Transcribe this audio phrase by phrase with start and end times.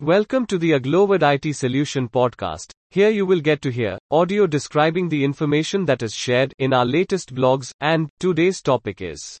[0.00, 2.70] Welcome to the Aglowid IT Solution podcast.
[2.90, 6.84] Here you will get to hear audio describing the information that is shared in our
[6.84, 9.40] latest blogs, and today's topic is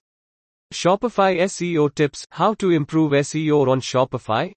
[0.74, 4.50] Shopify SEO tips how to improve SEO on Shopify.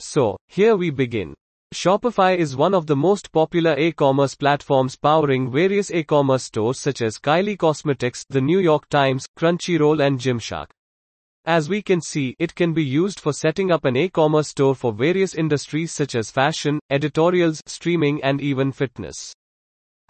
[0.00, 1.32] So, here we begin.
[1.72, 7.18] Shopify is one of the most popular e-commerce platforms powering various e-commerce stores such as
[7.18, 10.70] Kylie Cosmetics, The New York Times, Crunchyroll and Gymshark.
[11.46, 14.92] As we can see, it can be used for setting up an e-commerce store for
[14.92, 19.32] various industries such as fashion, editorials, streaming and even fitness.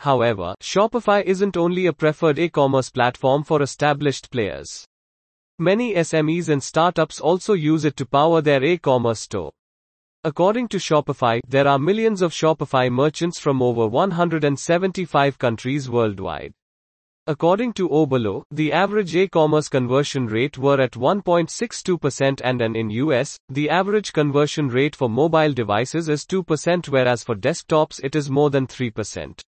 [0.00, 4.84] However, Shopify isn't only a preferred e-commerce platform for established players.
[5.58, 9.52] Many SMEs and startups also use it to power their e-commerce store.
[10.24, 16.52] According to Shopify, there are millions of Shopify merchants from over 175 countries worldwide.
[17.30, 23.70] According to Oberlo, the average e-commerce conversion rate were at 1.62% and in US, the
[23.70, 28.66] average conversion rate for mobile devices is 2% whereas for desktops it is more than
[28.66, 29.42] 3%.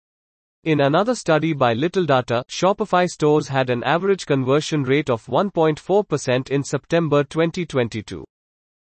[0.66, 6.64] In another study by Littledata, Shopify stores had an average conversion rate of 1.4% in
[6.66, 8.25] September 2022.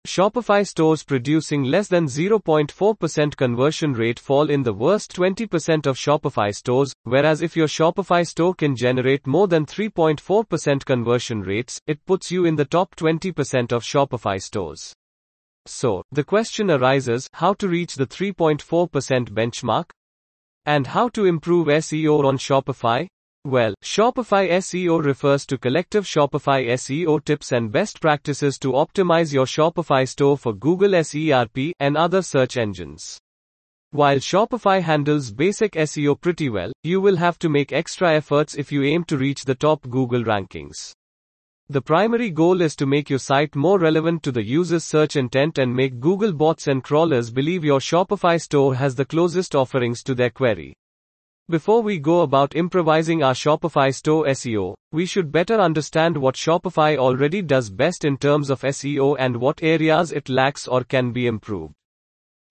[0.06, 6.55] Shopify stores producing less than 0.4% conversion rate fall in the worst 20% of Shopify
[6.55, 12.30] stores, whereas if your Shopify store can generate more than 3.4% conversion rates, it puts
[12.30, 14.92] you in the top 20% of Shopify stores.
[15.64, 19.89] So, the question arises, how to reach the 3.4% benchmark?
[20.66, 23.06] And how to improve SEO on Shopify?
[23.47, 29.45] Well, Shopify SEO refers to collective Shopify SEO tips and best practices to optimize your
[29.45, 33.19] Shopify store for Google SERP and other search engines.
[33.91, 38.73] While Shopify handles basic SEO pretty well, you will have to make extra efforts if
[38.73, 40.95] you aim to reach the top Google rankings.
[41.69, 45.58] The primary goal is to make your site more relevant to the user's search intent
[45.58, 50.14] and make Google bots and crawlers believe your Shopify store has the closest offerings to
[50.14, 50.75] their query.
[51.50, 56.96] Before we go about improvising our Shopify store SEO, we should better understand what Shopify
[56.96, 61.27] already does best in terms of SEO and what areas it lacks or can be
[61.27, 61.74] improved.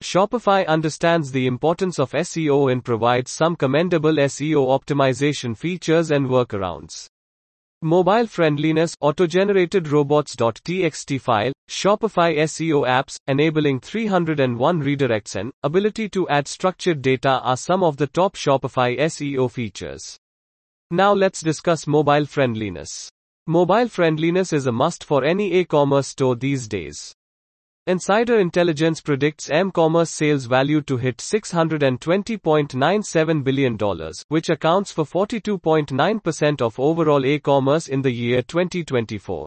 [0.00, 7.08] Shopify understands the importance of SEO and provides some commendable SEO optimization features and workarounds.
[7.86, 16.48] Mobile friendliness, auto-generated robots.txt file, Shopify SEO apps, enabling 301 redirects and ability to add
[16.48, 20.16] structured data are some of the top Shopify SEO features.
[20.90, 23.10] Now let's discuss mobile friendliness.
[23.46, 27.14] Mobile friendliness is a must for any e-commerce store these days.
[27.86, 33.76] Insider Intelligence predicts m-commerce sales value to hit $620.97 billion,
[34.28, 39.44] which accounts for 42.9% of overall e-commerce in the year 2024.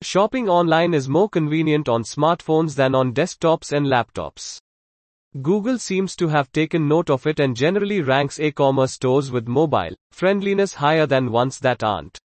[0.00, 4.58] Shopping online is more convenient on smartphones than on desktops and laptops.
[5.42, 9.96] Google seems to have taken note of it and generally ranks e-commerce stores with mobile
[10.12, 12.20] friendliness higher than ones that aren't.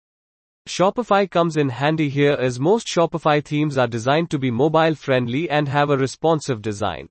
[0.68, 5.50] Shopify comes in handy here as most Shopify themes are designed to be mobile friendly
[5.50, 7.10] and have a responsive design.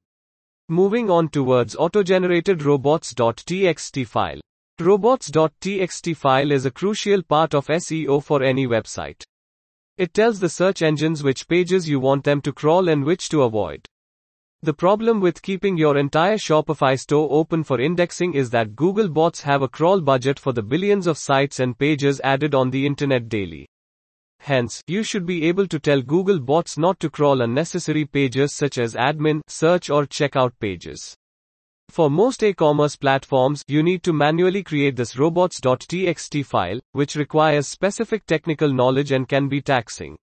[0.69, 4.41] Moving on towards auto-generated robots.txt file.
[4.79, 9.23] Robots.txt file is a crucial part of SEO for any website.
[9.99, 13.43] It tells the search engines which pages you want them to crawl and which to
[13.43, 13.85] avoid.
[14.63, 19.41] The problem with keeping your entire Shopify store open for indexing is that Google bots
[19.41, 23.31] have a crawl budget for the billions of sites and pages added on the internet
[23.31, 23.67] daily.
[24.41, 28.77] Hence, you should be able to tell Google bots not to crawl unnecessary pages such
[28.77, 31.15] as admin, search or checkout pages.
[31.89, 38.27] For most e-commerce platforms, you need to manually create this robots.txt file, which requires specific
[38.27, 40.19] technical knowledge and can be taxing.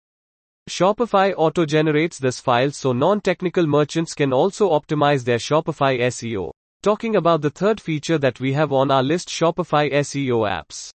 [0.67, 6.51] Shopify auto-generates this file so non-technical merchants can also optimize their Shopify SEO.
[6.83, 10.91] Talking about the third feature that we have on our list Shopify SEO apps.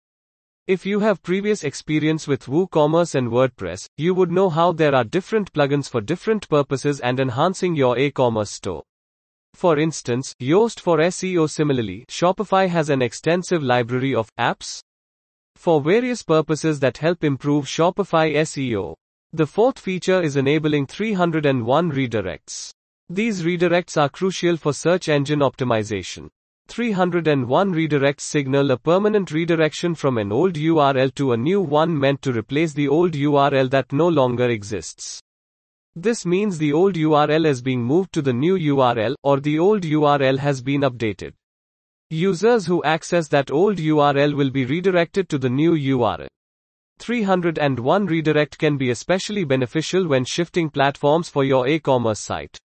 [0.68, 5.04] If you have previous experience with WooCommerce and WordPress, you would know how there are
[5.04, 8.84] different plugins for different purposes and enhancing your e-commerce store.
[9.54, 14.80] For instance, Yoast for SEO similarly, Shopify has an extensive library of apps
[15.56, 18.96] for various purposes that help improve Shopify SEO.
[19.38, 22.72] The fourth feature is enabling 301 redirects.
[23.08, 26.30] These redirects are crucial for search engine optimization.
[26.70, 32.24] 301 redirects signal a permanent redirection from an old URL to a new one meant
[32.24, 35.22] to replace the old URL that no longer exists.
[35.96, 39.84] This means the old URL is being moved to the new URL, or the old
[39.84, 41.34] URL has been updated.
[42.10, 46.28] Users who access that old URL will be redirected to the new URL.
[47.00, 52.58] 301 redirect can be especially beneficial when shifting platforms for your e-commerce site.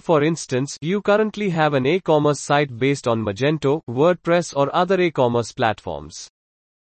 [0.00, 5.52] For instance, you currently have an e-commerce site based on Magento, WordPress or other e-commerce
[5.52, 6.28] platforms.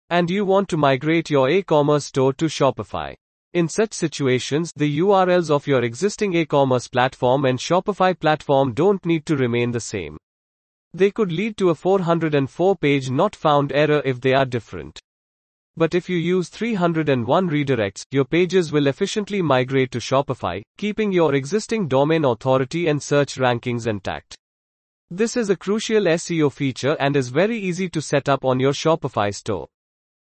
[0.10, 3.14] And you want to migrate your e-commerce store to Shopify.
[3.54, 9.25] In such situations, the URLs of your existing e-commerce platform and Shopify platform don't need
[9.28, 10.18] to remain the same.
[10.94, 15.00] They could lead to a 404 page not found error if they are different.
[15.75, 21.34] But if you use 301 redirects, your pages will efficiently migrate to Shopify, keeping your
[21.34, 24.36] existing domain authority and search rankings intact.
[25.10, 28.72] This is a crucial SEO feature and is very easy to set up on your
[28.72, 29.68] Shopify store.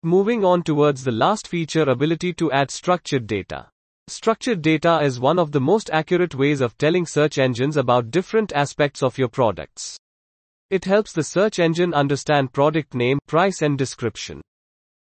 [0.03, 3.69] Moving on towards the last feature ability to add structured data.
[4.09, 8.53] Structured data is one of the most accurate ways of telling search engines about different
[8.55, 9.97] aspects of your products.
[10.71, 14.41] It helps the search engine understand product name, price and description.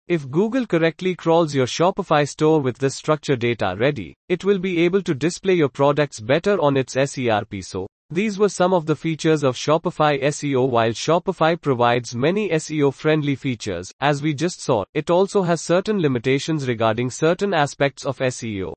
[0.09, 4.79] If Google correctly crawls your Shopify store with this structured data ready, it will be
[4.79, 7.63] able to display your products better on its SERP.
[7.63, 10.67] So, these were some of the features of Shopify SEO.
[10.67, 16.01] While Shopify provides many SEO friendly features, as we just saw, it also has certain
[16.01, 18.73] limitations regarding certain aspects of SEO.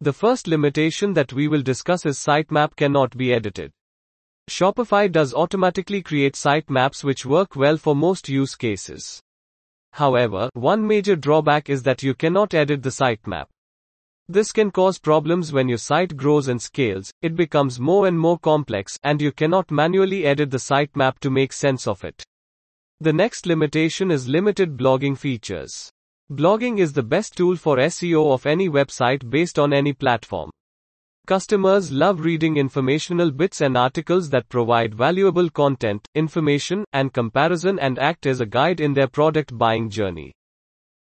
[0.00, 3.70] The first limitation that we will discuss is sitemap cannot be edited.
[4.48, 9.20] Shopify does automatically create sitemaps which work well for most use cases.
[9.94, 13.46] However, one major drawback is that you cannot edit the sitemap.
[14.28, 18.36] This can cause problems when your site grows and scales, it becomes more and more
[18.36, 22.24] complex, and you cannot manually edit the sitemap to make sense of it.
[22.98, 25.92] The next limitation is limited blogging features.
[26.32, 30.50] Blogging is the best tool for SEO of any website based on any platform.
[31.26, 37.98] Customers love reading informational bits and articles that provide valuable content, information, and comparison and
[37.98, 40.34] act as a guide in their product buying journey.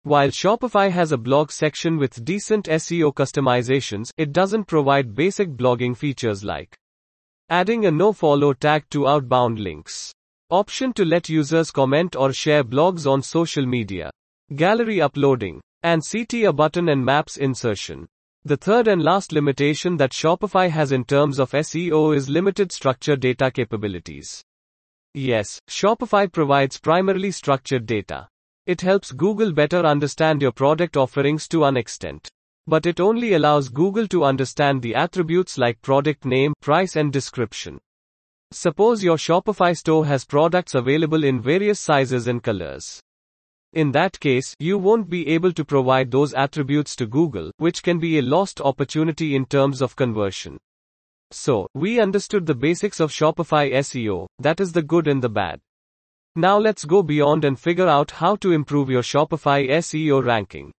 [0.04, 5.96] While Shopify has a blog section with decent SEO customizations, it doesn't provide basic blogging
[5.96, 6.74] features like
[7.50, 10.14] adding a nofollow tag to outbound links,
[10.50, 14.10] option to let users comment or share blogs on social media,
[14.56, 18.08] gallery uploading, and CTA button and maps insertion.
[18.46, 23.22] The third and last limitation that Shopify has in terms of SEO is limited structured
[23.22, 24.44] data capabilities.
[25.14, 28.28] Yes, Shopify provides primarily structured data.
[28.66, 32.30] It helps Google better understand your product offerings to an extent.
[32.68, 37.80] But it only allows Google to understand the attributes like product name, price, and description.
[38.52, 43.00] Suppose your Shopify store has products available in various sizes and colors.
[43.74, 47.98] In that case, you won't be able to provide those attributes to Google, which can
[47.98, 50.60] be a lost opportunity in terms of conversion.
[51.32, 55.60] So, we understood the basics of Shopify SEO, that is the good and the bad.
[56.36, 60.72] Now let's go beyond and figure out how to improve your Shopify SEO ranking.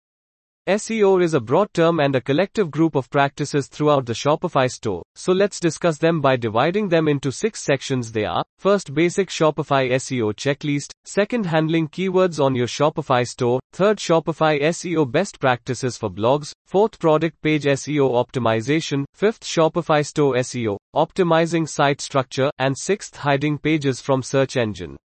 [0.67, 5.03] SEO is a broad term and a collective group of practices throughout the Shopify store,
[5.15, 8.43] so let's discuss them by dividing them into six sections they are.
[8.57, 10.93] First, basic Shopify SEO checklist.
[11.05, 13.61] Second, handling keywords on your Shopify store.
[13.75, 16.53] Third, Shopify SEO best practices for blogs.
[16.65, 19.05] Fourth, product page SEO optimization.
[19.13, 22.51] Fifth, Shopify store SEO, optimizing site structure.
[22.59, 24.97] And sixth, hiding pages from search engine.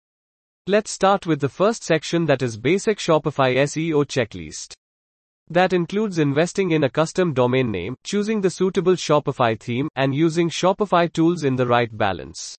[0.68, 4.76] Let's start with the first section that is basic Shopify SEO checklist.
[5.50, 10.50] That includes investing in a custom domain name, choosing the suitable Shopify theme, and using
[10.50, 12.56] Shopify tools in the right balance.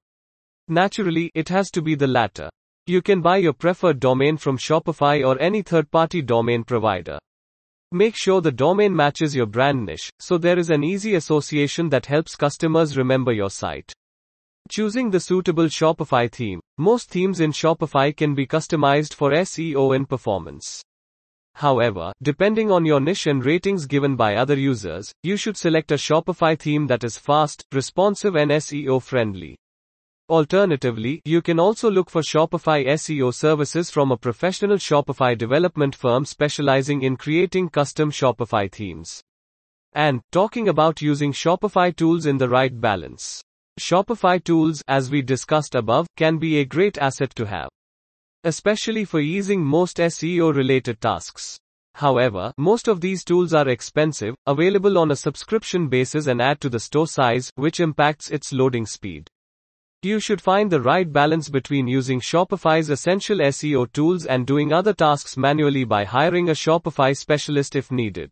[0.68, 2.50] Naturally, it has to be the latter.
[2.88, 7.20] You can buy your preferred domain from Shopify or any third-party domain provider.
[7.92, 12.08] Make sure the domain matches your brand niche, so there is an easy association that
[12.08, 13.94] helps customers remember your site.
[14.68, 16.60] Choosing the suitable Shopify theme.
[16.80, 20.82] Most themes in Shopify can be customized for SEO and performance.
[21.54, 25.96] However, depending on your niche and ratings given by other users, you should select a
[25.96, 29.56] Shopify theme that is fast, responsive, and SEO friendly.
[30.28, 36.26] Alternatively, you can also look for Shopify SEO services from a professional Shopify development firm
[36.26, 39.22] specializing in creating custom Shopify themes.
[39.94, 43.45] And, talking about using Shopify tools in the right balance.
[43.80, 47.68] Shopify tools, as we discussed above, can be a great asset to have.
[48.46, 51.60] Especially for easing most SEO related tasks.
[51.96, 56.70] However, most of these tools are expensive, available on a subscription basis and add to
[56.70, 59.28] the store size, which impacts its loading speed.
[60.02, 64.94] You should find the right balance between using Shopify's essential SEO tools and doing other
[64.94, 68.30] tasks manually by hiring a Shopify specialist if needed.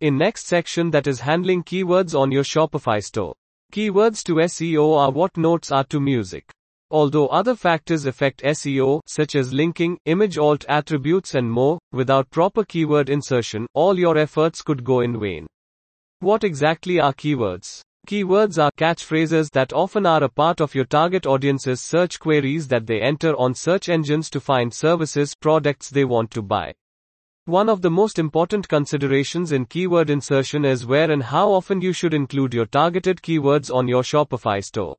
[0.00, 3.34] In next section that is handling keywords on your Shopify store.
[3.70, 6.50] Keywords to SEO are what notes are to music.
[6.90, 12.64] Although other factors affect SEO, such as linking, image alt attributes and more, without proper
[12.64, 15.46] keyword insertion, all your efforts could go in vain.
[16.18, 17.80] What exactly are keywords?
[18.08, 22.88] Keywords are catchphrases that often are a part of your target audience's search queries that
[22.88, 26.72] they enter on search engines to find services, products they want to buy.
[27.46, 31.92] One of the most important considerations in keyword insertion is where and how often you
[31.92, 34.94] should include your targeted keywords on your Shopify store.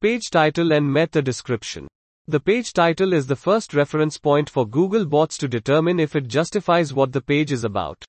[0.00, 1.86] Page title and meta description.
[2.26, 6.26] The page title is the first reference point for Google bots to determine if it
[6.26, 8.04] justifies what the page is about.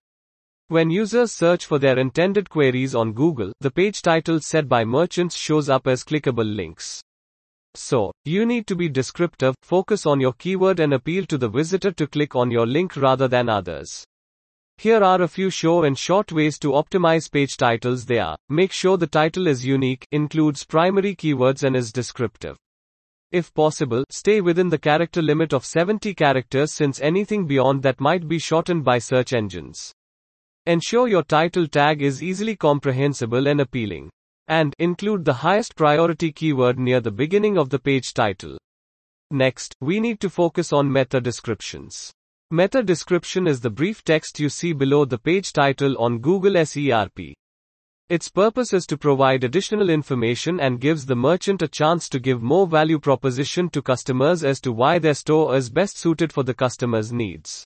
[0.70, 5.36] When users search for their intended queries on Google, the page title set by merchants
[5.36, 7.01] shows up as clickable links.
[7.75, 11.92] So, you need to be descriptive, focus on your keyword and appeal to the visitor
[11.92, 14.06] to click on your link rather than others.
[14.78, 18.36] Here are a few show and short ways to optimize page titles they are.
[18.50, 22.58] Make sure the title is unique, includes primary keywords and is descriptive.
[23.32, 28.28] If possible, stay within the character limit of 70 characters since anything beyond that might
[28.28, 29.94] be shortened by search engines.
[30.66, 34.10] Ensure your title tag is easily comprehensible and appealing.
[34.51, 38.58] And include the highest priority keyword near the beginning of the page title.
[39.31, 42.12] Next, we need to focus on meta descriptions.
[42.50, 47.31] Meta description is the brief text you see below the page title on Google SERP.
[48.10, 52.43] Its purpose is to provide additional information and gives the merchant a chance to give
[52.43, 56.53] more value proposition to customers as to why their store is best suited for the
[56.53, 57.65] customer's needs.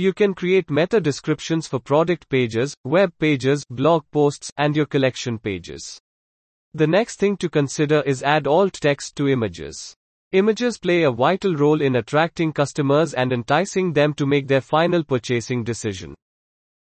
[0.00, 5.38] You can create meta descriptions for product pages, web pages, blog posts, and your collection
[5.38, 6.00] pages.
[6.72, 9.94] The next thing to consider is add alt text to images.
[10.32, 15.04] Images play a vital role in attracting customers and enticing them to make their final
[15.04, 16.14] purchasing decision.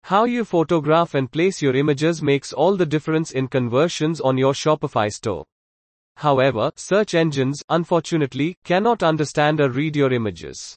[0.05, 4.53] How you photograph and place your images makes all the difference in conversions on your
[4.53, 5.45] Shopify store.
[6.17, 10.75] However, search engines, unfortunately, cannot understand or read your images.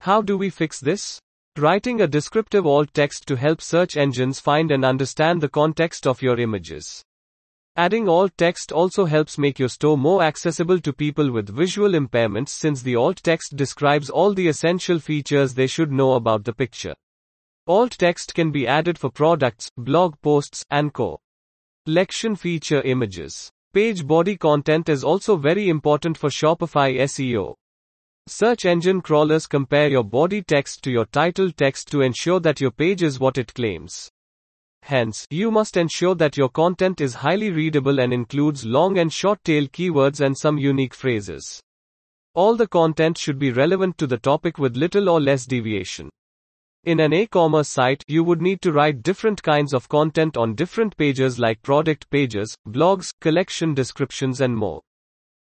[0.00, 1.18] How do we fix this?
[1.56, 6.20] Writing a descriptive alt text to help search engines find and understand the context of
[6.20, 7.04] your images.
[7.76, 12.48] Adding alt text also helps make your store more accessible to people with visual impairments
[12.48, 16.94] since the alt text describes all the essential features they should know about the picture.
[17.68, 21.20] Alt text can be added for products, blog posts, and co.
[21.86, 23.48] Lection feature images.
[23.72, 27.54] Page body content is also very important for Shopify SEO.
[28.26, 32.70] Search engine crawlers compare your body text to your title text to ensure that your
[32.70, 34.10] page is what it claims.
[34.82, 39.44] Hence, you must ensure that your content is highly readable and includes long and short
[39.44, 41.60] tail keywords and some unique phrases.
[42.34, 46.08] All the content should be relevant to the topic with little or less deviation.
[46.84, 50.96] In an e-commerce site, you would need to write different kinds of content on different
[50.96, 54.80] pages like product pages, blogs, collection descriptions and more.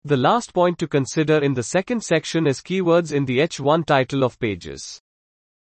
[0.04, 4.24] The last point to consider in the second section is keywords in the H1 title
[4.24, 5.00] of pages.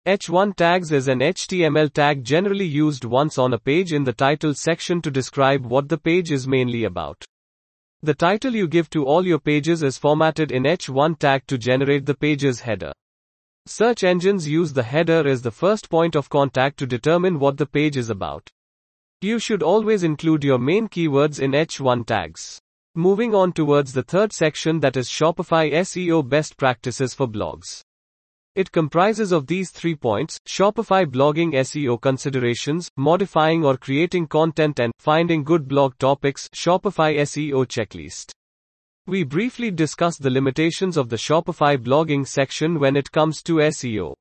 [0.06, 4.54] H1 tags is an HTML tag generally used once on a page in the title
[4.54, 7.24] section to describe what the page is mainly about.
[8.02, 12.06] The title you give to all your pages is formatted in H1 tag to generate
[12.06, 12.92] the page's header.
[13.68, 17.66] Search engines use the header as the first point of contact to determine what the
[17.66, 18.50] page is about.
[19.22, 22.60] You should always include your main keywords in H1 tags.
[22.98, 27.82] Moving on towards the third section that is Shopify SEO best practices for blogs.
[28.56, 34.94] It comprises of these three points, Shopify blogging SEO considerations, modifying or creating content and
[34.98, 38.32] finding good blog topics, Shopify SEO checklist.
[39.08, 44.14] We briefly discussed the limitations of the Shopify blogging section when it comes to SEO.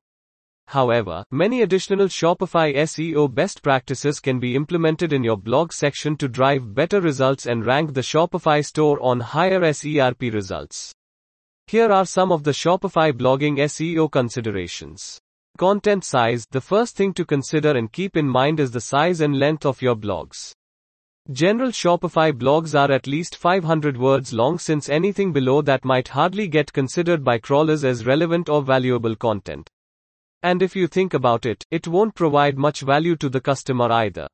[0.67, 6.27] However, many additional Shopify SEO best practices can be implemented in your blog section to
[6.27, 10.91] drive better results and rank the Shopify store on higher SERP results.
[11.67, 15.19] Here are some of the Shopify blogging SEO considerations.
[15.57, 19.39] Content size The first thing to consider and keep in mind is the size and
[19.39, 20.51] length of your blogs.
[21.31, 26.47] General Shopify blogs are at least 500 words long since anything below that might hardly
[26.47, 29.69] get considered by crawlers as relevant or valuable content.
[30.45, 34.27] And if you think about it, it won't provide much value to the customer either.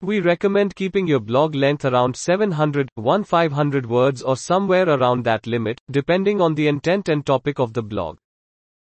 [0.00, 5.78] We recommend keeping your blog length around 700, 1500 words or somewhere around that limit,
[5.90, 8.16] depending on the intent and topic of the blog.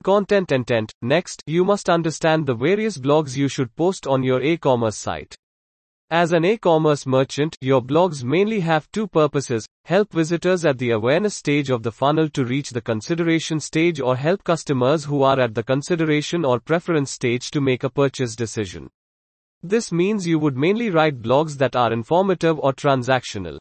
[0.03, 0.93] Content intent.
[1.01, 5.36] Next, you must understand the various blogs you should post on your e-commerce site.
[6.10, 11.36] As an e-commerce merchant, your blogs mainly have two purposes, help visitors at the awareness
[11.36, 15.55] stage of the funnel to reach the consideration stage or help customers who are at
[15.55, 18.89] the consideration or preference stage to make a purchase decision.
[19.63, 23.57] This means you would mainly write blogs that are informative or transactional.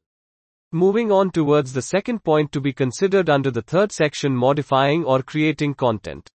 [0.73, 5.23] Moving on towards the second point to be considered under the third section modifying or
[5.23, 6.29] creating content.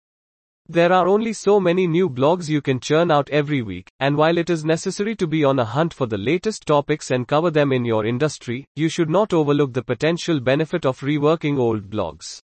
[0.70, 4.38] There are only so many new blogs you can churn out every week, and while
[4.38, 7.72] it is necessary to be on a hunt for the latest topics and cover them
[7.72, 12.42] in your industry, you should not overlook the potential benefit of reworking old blogs.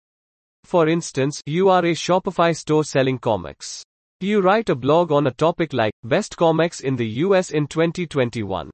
[0.65, 3.85] For instance, you are a Shopify store selling comics.
[4.21, 8.69] You write a blog on a topic like Best Comics in the US in 2021.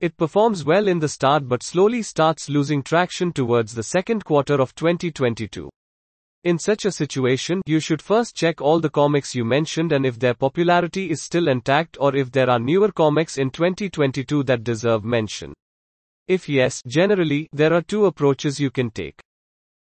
[0.00, 4.60] It performs well in the start but slowly starts losing traction towards the second quarter
[4.60, 5.70] of 2022.
[6.44, 10.18] In such a situation, you should first check all the comics you mentioned and if
[10.18, 15.06] their popularity is still intact or if there are newer comics in 2022 that deserve
[15.06, 15.54] mention.
[16.28, 19.18] If yes, generally, there are two approaches you can take.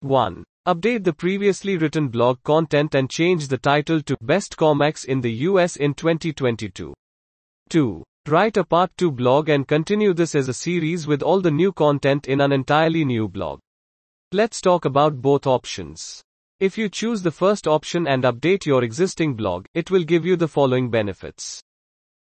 [0.02, 0.44] 1.
[0.68, 5.32] Update the previously written blog content and change the title to Best Comics in the
[5.48, 6.94] US in 2022.
[7.70, 8.04] 2.
[8.28, 11.72] Write a part 2 blog and continue this as a series with all the new
[11.72, 13.60] content in an entirely new blog.
[14.34, 16.22] Let's talk about both options.
[16.62, 20.36] If you choose the first option and update your existing blog, it will give you
[20.36, 21.60] the following benefits.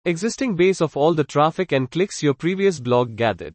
[0.07, 3.55] Existing base of all the traffic and clicks your previous blog gathered.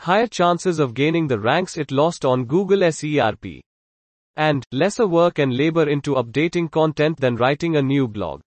[0.00, 3.60] Higher chances of gaining the ranks it lost on Google SERP.
[4.34, 8.40] And, lesser work and labor into updating content than writing a new blog.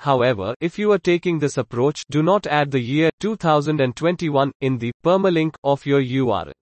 [0.00, 4.92] However, if you are taking this approach, do not add the year 2021 in the
[5.02, 6.52] permalink of your URL.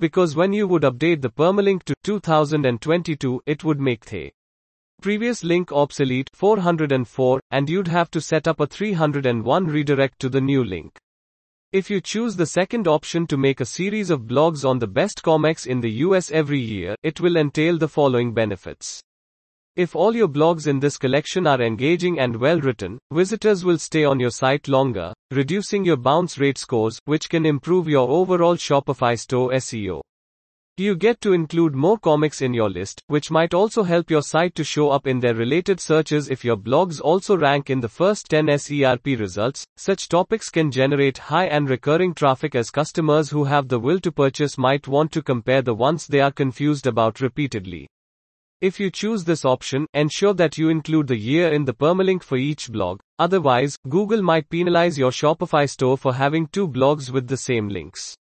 [0.00, 4.30] Because when you would update the permalink to 2022, it would make the
[5.02, 10.40] previous link obsolete 404, and you'd have to set up a 301 redirect to the
[10.40, 10.96] new link.
[11.72, 15.22] If you choose the second option to make a series of blogs on the best
[15.22, 19.02] comics in the US every year, it will entail the following benefits.
[19.78, 24.02] If all your blogs in this collection are engaging and well written, visitors will stay
[24.02, 29.16] on your site longer, reducing your bounce rate scores, which can improve your overall Shopify
[29.16, 30.00] store SEO.
[30.78, 34.56] You get to include more comics in your list, which might also help your site
[34.56, 38.28] to show up in their related searches if your blogs also rank in the first
[38.30, 39.64] 10 SERP results.
[39.76, 44.10] Such topics can generate high and recurring traffic as customers who have the will to
[44.10, 47.86] purchase might want to compare the ones they are confused about repeatedly.
[48.60, 52.36] If you choose this option, ensure that you include the year in the permalink for
[52.36, 52.98] each blog.
[53.16, 58.16] Otherwise, Google might penalize your Shopify store for having two blogs with the same links.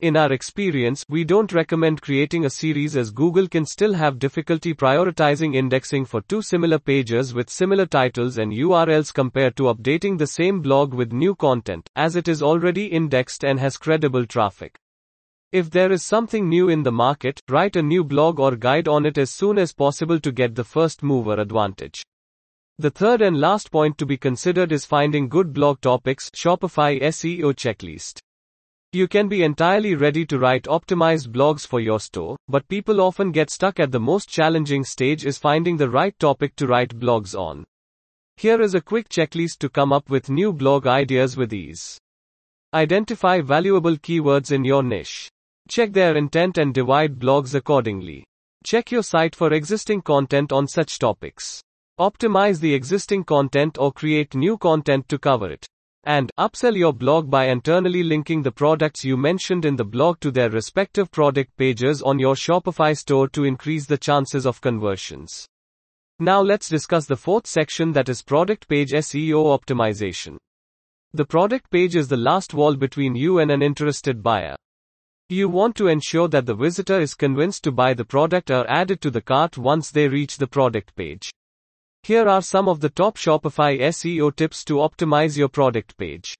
[0.00, 4.74] In our experience, we don't recommend creating a series as Google can still have difficulty
[4.74, 10.26] prioritizing indexing for two similar pages with similar titles and URLs compared to updating the
[10.26, 14.80] same blog with new content, as it is already indexed and has credible traffic.
[15.52, 19.04] If there is something new in the market, write a new blog or guide on
[19.04, 22.04] it as soon as possible to get the first mover advantage.
[22.78, 27.52] The third and last point to be considered is finding good blog topics, Shopify SEO
[27.52, 28.20] checklist.
[28.92, 33.32] You can be entirely ready to write optimized blogs for your store, but people often
[33.32, 37.36] get stuck at the most challenging stage is finding the right topic to write blogs
[37.36, 37.64] on.
[38.36, 41.98] Here is a quick checklist to come up with new blog ideas with ease.
[42.72, 45.28] Identify valuable keywords in your niche.
[45.70, 48.24] Check their intent and divide blogs accordingly.
[48.66, 51.62] Check your site for existing content on such topics.
[52.00, 55.64] Optimize the existing content or create new content to cover it.
[56.02, 60.32] And upsell your blog by internally linking the products you mentioned in the blog to
[60.32, 65.46] their respective product pages on your Shopify store to increase the chances of conversions.
[66.18, 70.36] Now let's discuss the fourth section that is product page SEO optimization.
[71.12, 74.56] The product page is the last wall between you and an interested buyer.
[75.32, 78.90] You want to ensure that the visitor is convinced to buy the product or add
[78.90, 81.30] it to the cart once they reach the product page.
[82.02, 86.34] Here are some of the top Shopify SEO tips to optimize your product page.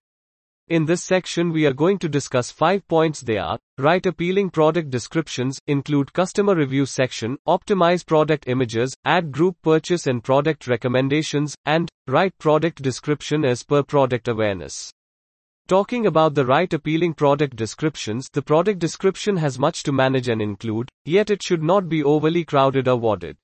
[0.66, 4.90] In this section, we are going to discuss 5 points they are write appealing product
[4.90, 11.88] descriptions, include customer review section, optimize product images, add group purchase and product recommendations, and
[12.08, 14.90] write product description as per product awareness.
[15.70, 20.42] Talking about the right appealing product descriptions, the product description has much to manage and
[20.42, 23.36] include, yet it should not be overly crowded or worded.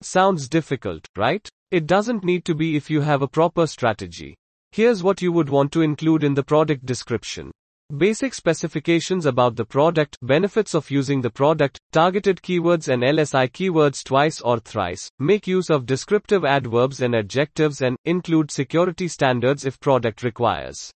[0.00, 1.48] Sounds difficult, right?
[1.72, 4.36] It doesn't need to be if you have a proper strategy.
[4.70, 7.50] Here's what you would want to include in the product description.
[7.96, 14.04] Basic specifications about the product, benefits of using the product, targeted keywords and LSI keywords
[14.04, 19.80] twice or thrice, make use of descriptive adverbs and adjectives and include security standards if
[19.80, 20.92] product requires.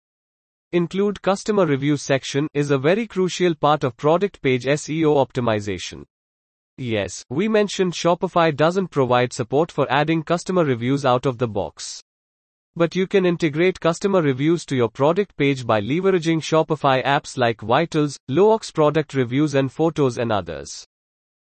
[0.73, 6.05] Include customer review section is a very crucial part of product page SEO optimization.
[6.79, 12.01] Yes, we mentioned Shopify doesn't provide support for adding customer reviews out of the box.
[12.75, 17.61] But you can integrate customer reviews to your product page by leveraging Shopify apps like
[17.61, 20.87] Vitals, Loox product reviews and photos and others.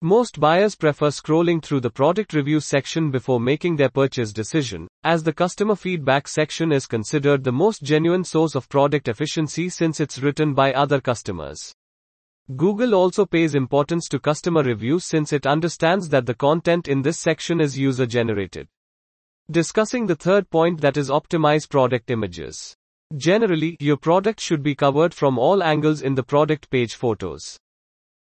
[0.03, 5.23] Most buyers prefer scrolling through the product review section before making their purchase decision, as
[5.23, 10.19] the customer feedback section is considered the most genuine source of product efficiency since it's
[10.19, 11.73] written by other customers.
[12.57, 17.19] Google also pays importance to customer reviews since it understands that the content in this
[17.19, 18.69] section is user generated.
[19.51, 22.77] Discussing the third point that is optimize product images.
[23.17, 27.57] Generally, your product should be covered from all angles in the product page photos.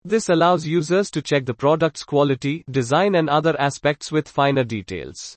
[0.07, 5.35] This allows users to check the product's quality, design and other aspects with finer details.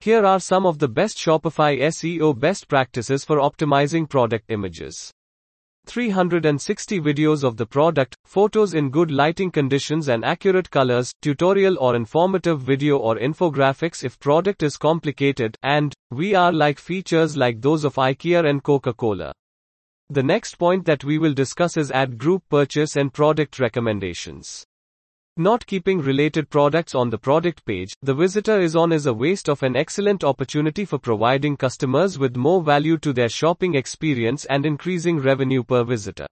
[0.00, 5.12] Here are some of the best Shopify SEO best practices for optimizing product images.
[5.84, 11.94] 360 videos of the product, photos in good lighting conditions and accurate colors, tutorial or
[11.94, 18.48] informative video or infographics if product is complicated, and VR-like features like those of IKEA
[18.48, 19.34] and Coca-Cola.
[20.12, 24.64] The next point that we will discuss is ad group purchase and product recommendations.
[25.36, 29.48] Not keeping related products on the product page the visitor is on is a waste
[29.48, 34.66] of an excellent opportunity for providing customers with more value to their shopping experience and
[34.66, 36.26] increasing revenue per visitor.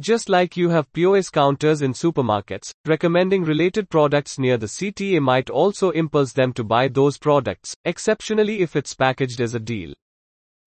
[0.00, 5.48] Just like you have POS counters in supermarkets, recommending related products near the CTA might
[5.48, 9.94] also impulse them to buy those products, exceptionally if it's packaged as a deal.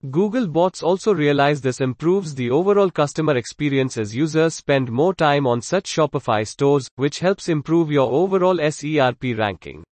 [0.08, 5.46] Google bots also realize this improves the overall customer experience as users spend more time
[5.46, 9.84] on such Shopify stores, which helps improve your overall SERP ranking.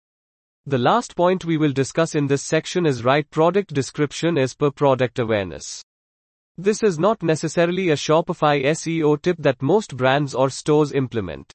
[0.65, 4.71] The last point we will discuss in this section is right product description as per
[4.71, 5.83] product awareness.
[6.57, 11.51] This is not necessarily a Shopify SEO tip that most brands or stores implement.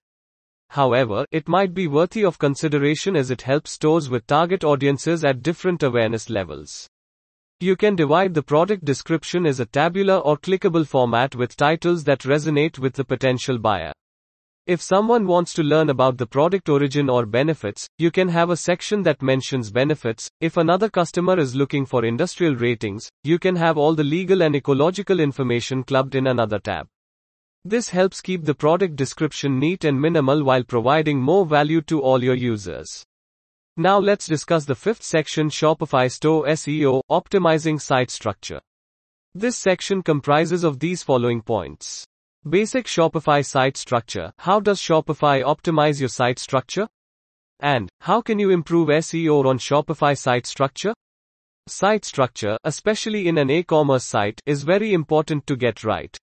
[0.69, 5.43] However, it might be worthy of consideration as it helps stores with target audiences at
[5.43, 6.91] different awareness levels.
[7.63, 12.23] You can divide the product description as a tabular or clickable format with titles that
[12.23, 13.93] resonate with the potential buyer.
[14.67, 18.57] If someone wants to learn about the product origin or benefits, you can have a
[18.57, 20.29] section that mentions benefits.
[20.41, 24.57] If another customer is looking for industrial ratings, you can have all the legal and
[24.57, 26.89] ecological information clubbed in another tab.
[27.65, 32.25] This helps keep the product description neat and minimal while providing more value to all
[32.25, 33.05] your users.
[33.79, 38.61] Now let's discuss the fifth section Shopify Store SEO, optimizing site structure.
[39.35, 42.05] This section comprises of these following points.
[42.47, 44.31] Basic Shopify site structure.
[44.41, 46.87] How does Shopify optimize your site structure?
[47.61, 50.93] And, how can you improve SEO on Shopify site structure?
[51.67, 56.15] Site structure, especially in an e-commerce site, is very important to get right.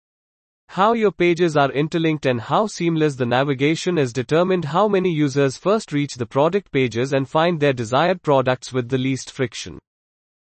[0.73, 5.57] How your pages are interlinked and how seamless the navigation is determined how many users
[5.57, 9.79] first reach the product pages and find their desired products with the least friction.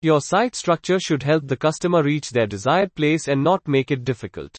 [0.02, 4.04] Your site structure should help the customer reach their desired place and not make it
[4.04, 4.58] difficult.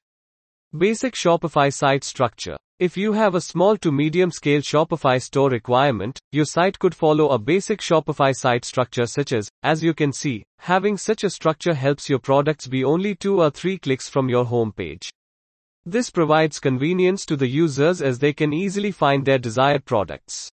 [0.74, 2.56] Basic Shopify site structure.
[2.78, 7.28] If you have a small to medium scale Shopify store requirement, your site could follow
[7.28, 11.74] a basic Shopify site structure such as, as you can see, having such a structure
[11.74, 15.10] helps your products be only two or three clicks from your home page.
[15.86, 20.50] This provides convenience to the users as they can easily find their desired products.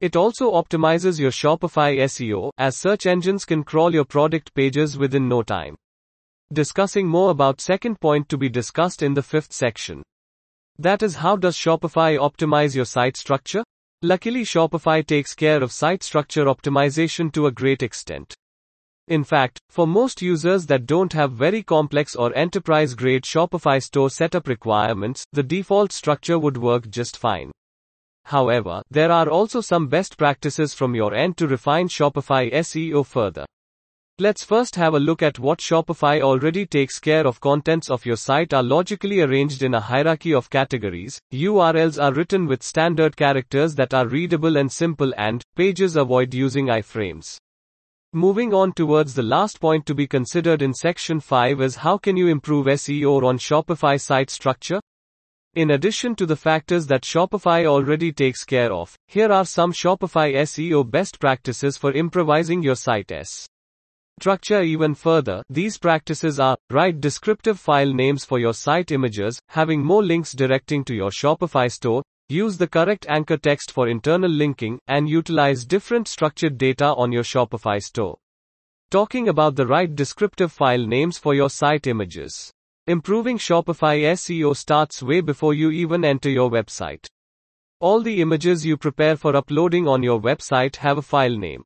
[0.00, 5.28] It also optimizes your Shopify SEO, as search engines can crawl your product pages within
[5.28, 5.76] no time.
[6.52, 10.02] Discussing more about second point to be discussed in the fifth section.
[10.78, 13.64] That is how does Shopify optimize your site structure?
[14.02, 18.34] Luckily Shopify takes care of site structure optimization to a great extent.
[19.08, 24.10] In fact, for most users that don't have very complex or enterprise grade Shopify store
[24.10, 27.52] setup requirements, the default structure would work just fine.
[28.24, 33.44] However, there are also some best practices from your end to refine Shopify SEO further.
[34.18, 37.38] Let's first have a look at what Shopify already takes care of.
[37.40, 42.46] Contents of your site are logically arranged in a hierarchy of categories, URLs are written
[42.46, 47.38] with standard characters that are readable and simple, and pages avoid using iframes.
[48.16, 52.16] Moving on towards the last point to be considered in section 5 is how can
[52.16, 54.80] you improve SEO on Shopify site structure?
[55.52, 60.32] In addition to the factors that Shopify already takes care of, here are some Shopify
[60.32, 63.46] SEO best practices for improvising your site's
[64.18, 65.42] structure even further.
[65.50, 70.86] These practices are write descriptive file names for your site images, having more links directing
[70.86, 76.08] to your Shopify store, Use the correct anchor text for internal linking, and utilize different
[76.08, 78.18] structured data on your Shopify store.
[78.90, 82.50] Talking about the right descriptive file names for your site images.
[82.88, 87.06] Improving Shopify SEO starts way before you even enter your website.
[87.78, 91.62] All the images you prepare for uploading on your website have a file name.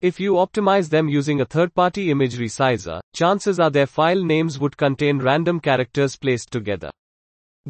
[0.00, 4.56] If you optimize them using a third party image resizer, chances are their file names
[4.60, 6.90] would contain random characters placed together.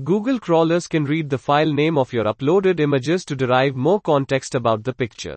[0.05, 4.55] Google crawlers can read the file name of your uploaded images to derive more context
[4.55, 5.35] about the picture.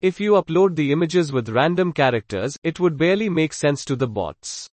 [0.00, 4.06] If you upload the images with random characters, it would barely make sense to the
[4.06, 4.68] bots.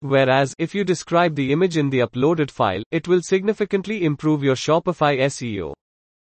[0.00, 4.56] Whereas, if you describe the image in the uploaded file, it will significantly improve your
[4.56, 5.72] Shopify SEO.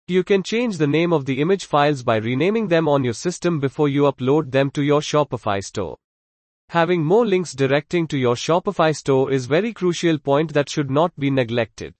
[0.07, 3.59] You can change the name of the image files by renaming them on your system
[3.59, 5.97] before you upload them to your Shopify store.
[6.69, 11.17] Having more links directing to your Shopify store is very crucial point that should not
[11.17, 11.93] be neglected.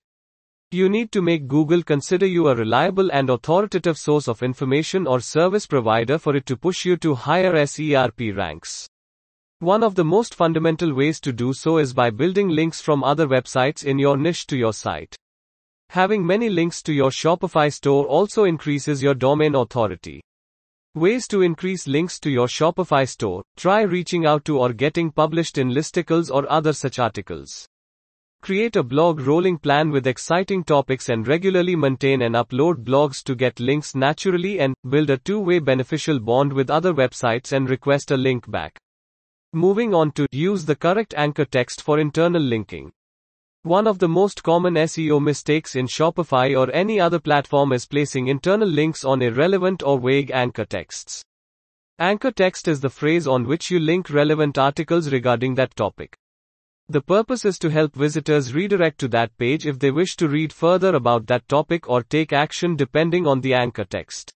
[0.71, 5.19] You need to make Google consider you a reliable and authoritative source of information or
[5.19, 8.89] service provider for it to push you to higher SERP ranks.
[9.60, 13.28] One of the most fundamental ways to do so is by building links from other
[13.28, 15.15] websites in your niche to your site.
[15.91, 20.21] Having many links to your Shopify store also increases your domain authority.
[20.95, 25.58] Ways to increase links to your Shopify store try reaching out to or getting published
[25.58, 27.67] in listicles or other such articles.
[28.41, 33.36] Create a blog rolling plan with exciting topics and regularly maintain and upload blogs to
[33.36, 38.12] get links naturally and build a two way beneficial bond with other websites and request
[38.12, 38.79] a link back.
[39.51, 42.93] Moving on to use the correct anchor text for internal linking.
[43.65, 48.28] One of the most common SEO mistakes in Shopify or any other platform is placing
[48.28, 51.23] internal links on irrelevant or vague anchor texts.
[51.97, 56.15] Anchor text is the phrase on which you link relevant articles regarding that topic.
[56.89, 60.54] The purpose is to help visitors redirect to that page if they wish to read
[60.54, 64.32] further about that topic or take action depending on the anchor text.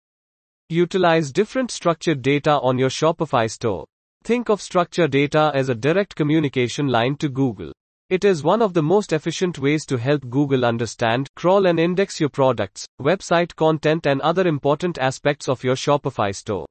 [0.70, 3.86] Utilize different structured data on your Shopify store.
[4.24, 7.74] Think of structured data as a direct communication line to Google.
[8.10, 12.20] It is one of the most efficient ways to help Google understand, crawl and index
[12.20, 16.66] your products, website content and other important aspects of your Shopify store.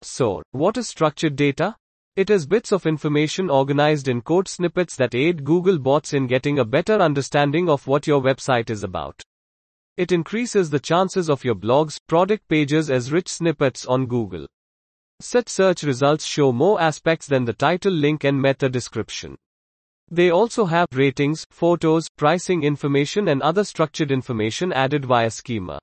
[0.00, 1.76] So, what is structured data?
[2.16, 6.58] It is bits of information organized in code snippets that aid Google bots in getting
[6.58, 9.20] a better understanding of what your website is about.
[9.98, 14.46] It increases the chances of your blogs, product pages as rich snippets on Google.
[15.20, 19.36] Such search results show more aspects than the title link and meta description.
[20.14, 25.78] They also have ratings, photos, pricing information and other structured information added via schema.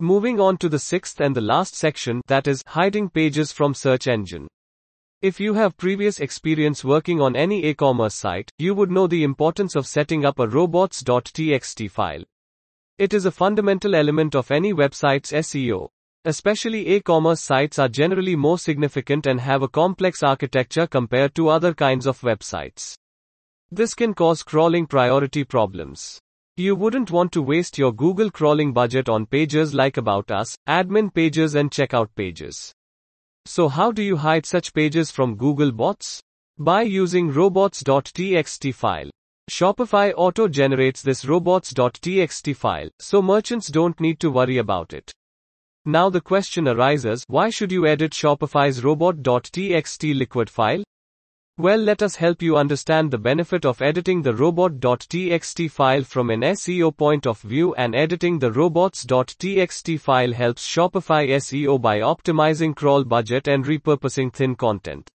[0.00, 4.06] Moving on to the sixth and the last section, that is, hiding pages from search
[4.06, 4.48] engine.
[5.20, 9.76] If you have previous experience working on any e-commerce site, you would know the importance
[9.76, 12.24] of setting up a robots.txt file.
[12.96, 15.90] It is a fundamental element of any website's SEO.
[16.24, 21.74] Especially e-commerce sites are generally more significant and have a complex architecture compared to other
[21.74, 22.94] kinds of websites.
[23.72, 26.18] This can cause crawling priority problems.
[26.56, 31.14] You wouldn't want to waste your Google crawling budget on pages like About Us, admin
[31.14, 32.72] pages, and checkout pages.
[33.46, 36.20] So, how do you hide such pages from Google bots?
[36.58, 39.10] By using robots.txt file.
[39.50, 45.12] Shopify auto generates this robots.txt file, so merchants don't need to worry about it.
[45.84, 50.82] Now the question arises why should you edit Shopify's robot.txt liquid file?
[51.60, 56.40] Well, let us help you understand the benefit of editing the robot.txt file from an
[56.40, 63.04] SEO point of view and editing the robots.txt file helps Shopify SEO by optimizing crawl
[63.04, 65.10] budget and repurposing thin content.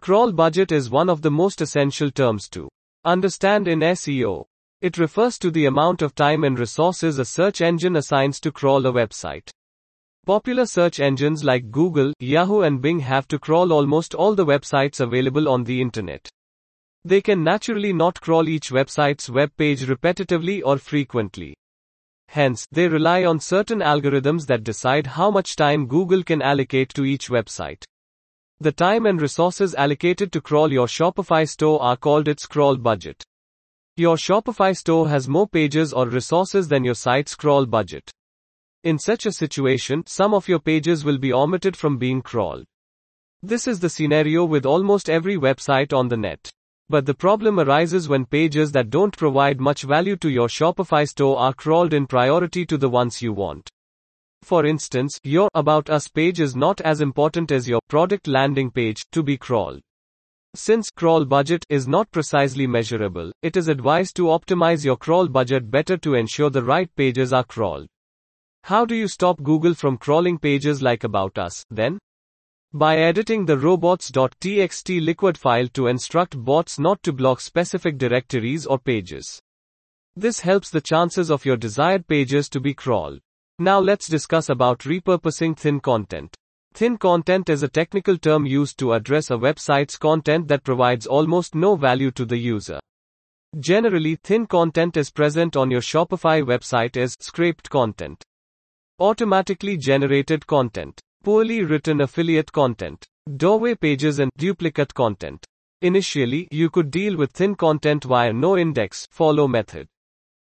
[0.00, 2.70] Crawl budget is one of the most essential terms to
[3.04, 4.46] understand in SEO.
[4.80, 8.86] It refers to the amount of time and resources a search engine assigns to crawl
[8.86, 9.50] a website.
[10.26, 14.98] Popular search engines like Google, Yahoo, and Bing have to crawl almost all the websites
[14.98, 16.28] available on the internet.
[17.04, 21.54] They can naturally not crawl each website's web page repetitively or frequently.
[22.26, 27.04] Hence, they rely on certain algorithms that decide how much time Google can allocate to
[27.04, 27.84] each website.
[28.58, 33.22] The time and resources allocated to crawl your Shopify store are called its crawl budget.
[33.96, 38.10] Your Shopify store has more pages or resources than your site's crawl budget.
[38.86, 42.64] In such a situation, some of your pages will be omitted from being crawled.
[43.42, 46.52] This is the scenario with almost every website on the net.
[46.88, 51.36] But the problem arises when pages that don't provide much value to your Shopify store
[51.36, 53.68] are crawled in priority to the ones you want.
[54.42, 59.02] For instance, your About Us page is not as important as your product landing page
[59.10, 59.80] to be crawled.
[60.54, 65.72] Since crawl budget is not precisely measurable, it is advised to optimize your crawl budget
[65.72, 67.88] better to ensure the right pages are crawled.
[68.66, 72.00] How do you stop Google from crawling pages like About Us, then?
[72.72, 78.80] By editing the robots.txt liquid file to instruct bots not to block specific directories or
[78.80, 79.38] pages.
[80.16, 83.20] This helps the chances of your desired pages to be crawled.
[83.60, 86.34] Now let's discuss about repurposing thin content.
[86.74, 91.54] Thin content is a technical term used to address a website's content that provides almost
[91.54, 92.80] no value to the user.
[93.60, 98.24] Generally, thin content is present on your Shopify website as scraped content,
[98.98, 103.06] automatically generated content, poorly written affiliate content,
[103.36, 105.44] doorway pages, and duplicate content.
[105.82, 109.86] Initially, you could deal with thin content via no index follow method.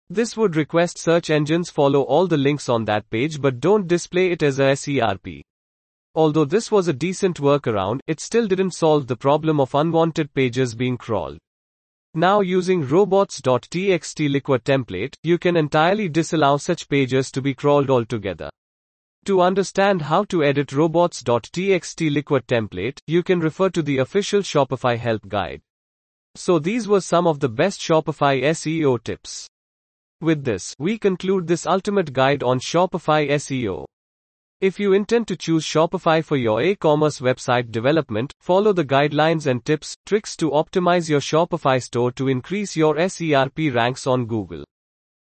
[0.10, 4.32] This would request search engines follow all the links on that page but don't display
[4.32, 5.41] it as a SERP.
[6.15, 10.75] Although this was a decent workaround, it still didn't solve the problem of unwanted pages
[10.75, 11.38] being crawled.
[12.13, 18.50] Now using robots.txt liquid template, you can entirely disallow such pages to be crawled altogether.
[19.26, 24.97] To understand how to edit robots.txt liquid template, you can refer to the official Shopify
[24.97, 25.62] help guide.
[26.36, 29.47] So these were some of the best Shopify SEO tips.
[30.19, 33.86] With this, we conclude this ultimate guide on Shopify SEO.
[34.62, 39.65] If you intend to choose Shopify for your e-commerce website development, follow the guidelines and
[39.65, 44.63] tips, tricks to optimize your Shopify store to increase your SERP ranks on Google.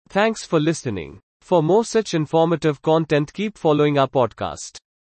[0.09, 1.21] Thanks for listening.
[1.43, 4.79] For more such informative content, keep following our podcast.